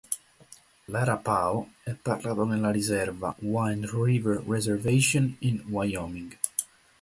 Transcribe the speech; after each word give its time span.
L'arapaho 0.85 1.73
è 1.83 1.91
parlato 1.91 2.43
nella 2.43 2.71
riserva, 2.71 3.35
Wind 3.41 3.85
River 3.85 4.41
Reservation 4.47 5.35
in 5.41 5.63
Wyoming. 5.67 6.35